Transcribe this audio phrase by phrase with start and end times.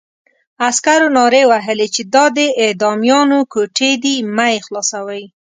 [0.67, 5.23] عسکرو نارې وهلې چې دا د اعدامیانو کوټې دي مه یې خلاصوئ.